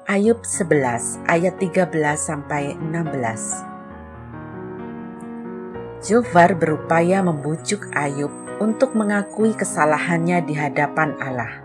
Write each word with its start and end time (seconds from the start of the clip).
Ayub 0.09 0.41
11 0.41 1.21
ayat 1.29 1.55
13 1.61 1.93
sampai 2.17 2.75
16. 2.81 3.68
Jofar 6.09 6.57
berupaya 6.57 7.21
membujuk 7.21 7.93
Ayub 7.93 8.33
untuk 8.65 8.97
mengakui 8.97 9.53
kesalahannya 9.53 10.41
di 10.41 10.57
hadapan 10.57 11.13
Allah. 11.21 11.61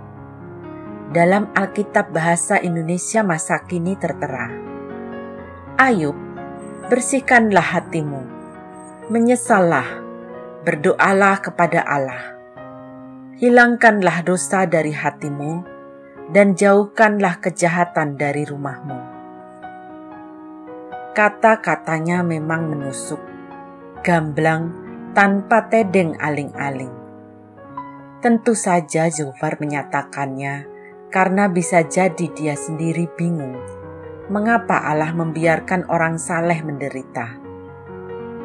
Dalam 1.15 1.47
Alkitab 1.55 2.11
Bahasa 2.11 2.59
Indonesia 2.59 3.23
masa 3.23 3.63
kini 3.63 3.95
tertera, 3.95 4.51
Ayub, 5.79 6.19
bersihkanlah 6.91 7.63
hatimu, 7.63 8.19
menyesallah, 9.07 9.87
berdoalah 10.67 11.39
kepada 11.39 11.79
Allah. 11.87 12.35
Hilangkanlah 13.39 14.27
dosa 14.27 14.67
dari 14.67 14.91
hatimu, 14.91 15.63
dan 16.35 16.51
jauhkanlah 16.59 17.39
kejahatan 17.39 18.19
dari 18.19 18.43
rumahmu. 18.43 18.99
Kata-katanya 21.15 22.27
memang 22.27 22.67
menusuk, 22.67 23.23
gamblang 24.03 24.75
tanpa 25.15 25.71
tedeng 25.71 26.19
aling-aling. 26.19 26.91
Tentu 28.19 28.51
saja 28.51 29.07
Zufar 29.07 29.55
menyatakannya 29.63 30.67
karena 31.07 31.47
bisa 31.47 31.87
jadi 31.87 32.27
dia 32.35 32.59
sendiri 32.59 33.07
bingung 33.15 33.55
mengapa 34.27 34.83
Allah 34.83 35.15
membiarkan 35.15 35.87
orang 35.87 36.19
saleh 36.19 36.59
menderita. 36.67 37.39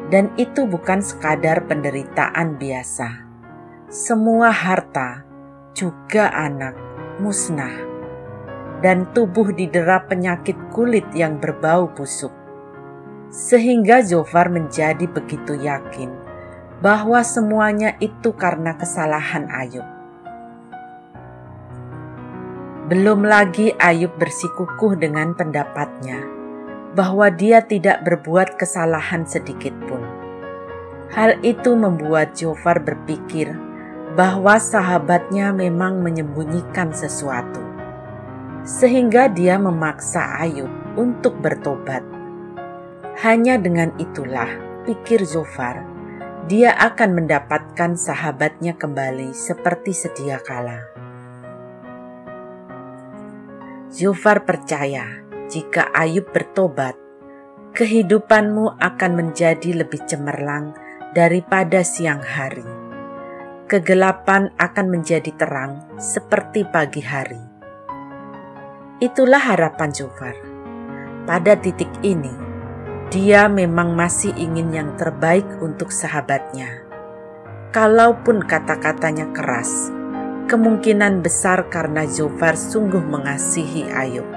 Dan 0.07 0.31
itu 0.39 0.63
bukan 0.63 1.03
sekadar 1.03 1.67
penderitaan 1.67 2.55
biasa. 2.55 3.27
Semua 3.91 4.55
harta, 4.55 5.27
juga 5.75 6.31
anak, 6.31 6.79
musnah. 7.19 7.75
Dan 8.79 9.11
tubuh 9.11 9.51
didera 9.51 10.07
penyakit 10.07 10.55
kulit 10.71 11.05
yang 11.11 11.35
berbau 11.35 11.91
busuk 11.91 12.38
sehingga 13.29 14.01
Zofar 14.01 14.49
menjadi 14.49 15.05
begitu 15.05 15.53
yakin 15.53 16.09
bahwa 16.81 17.21
semuanya 17.21 17.93
itu 18.01 18.33
karena 18.33 18.73
kesalahan 18.73 19.45
Ayub. 19.53 19.85
Belum 22.89 23.21
lagi 23.21 23.69
Ayub 23.77 24.17
bersikukuh 24.17 24.97
dengan 24.97 25.37
pendapatnya 25.37 26.25
bahwa 26.97 27.29
dia 27.29 27.61
tidak 27.61 28.01
berbuat 28.01 28.57
kesalahan 28.57 29.29
sedikit 29.29 29.77
pun. 29.85 30.01
Hal 31.13 31.37
itu 31.45 31.77
membuat 31.77 32.33
Jofar 32.33 32.81
berpikir 32.81 33.53
bahwa 34.17 34.57
sahabatnya 34.57 35.53
memang 35.53 36.01
menyembunyikan 36.01 36.89
sesuatu, 36.89 37.61
sehingga 38.65 39.29
dia 39.29 39.61
memaksa 39.61 40.41
Ayub 40.41 40.69
untuk 40.97 41.37
bertobat 41.37 42.18
hanya 43.19 43.59
dengan 43.59 43.91
itulah, 43.99 44.47
pikir 44.87 45.27
Zofar, 45.27 45.83
dia 46.47 46.71
akan 46.71 47.19
mendapatkan 47.19 47.99
sahabatnya 47.99 48.79
kembali 48.79 49.35
seperti 49.35 49.91
sedia 49.91 50.39
kala. 50.39 50.87
Zofar 53.91 54.47
percaya 54.47 55.19
jika 55.51 55.91
Ayub 55.91 56.31
bertobat, 56.31 56.95
kehidupanmu 57.75 58.79
akan 58.79 59.11
menjadi 59.11 59.83
lebih 59.83 59.99
cemerlang 60.07 60.71
daripada 61.11 61.83
siang 61.83 62.23
hari. 62.23 62.63
Kegelapan 63.67 64.55
akan 64.55 64.87
menjadi 64.87 65.35
terang 65.35 65.83
seperti 65.99 66.63
pagi 66.63 67.03
hari. 67.03 67.43
Itulah 69.03 69.43
harapan 69.43 69.91
Zofar. 69.91 70.39
Pada 71.27 71.53
titik 71.59 71.91
ini, 72.01 72.48
dia 73.09 73.49
memang 73.49 73.97
masih 73.97 74.29
ingin 74.37 74.69
yang 74.69 74.93
terbaik 74.93 75.45
untuk 75.65 75.89
sahabatnya. 75.89 76.85
Kalaupun 77.73 78.45
kata-katanya 78.45 79.33
keras, 79.33 79.89
kemungkinan 80.45 81.25
besar 81.25 81.73
karena 81.73 82.05
Zofar 82.05 82.53
sungguh 82.53 83.01
mengasihi 83.01 83.89
Ayub. 83.89 84.29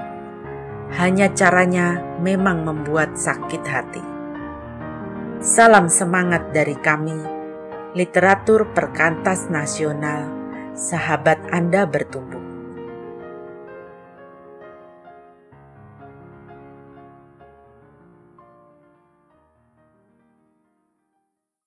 Hanya 0.97 1.29
caranya 1.37 2.01
memang 2.17 2.65
membuat 2.65 3.13
sakit 3.13 3.63
hati. 3.65 4.03
Salam 5.37 5.85
semangat 5.85 6.49
dari 6.49 6.73
kami, 6.73 7.17
literatur 7.93 8.73
perkantas 8.73 9.53
nasional, 9.53 10.25
sahabat 10.73 11.37
Anda 11.53 11.85
bertumbuh. 11.85 12.42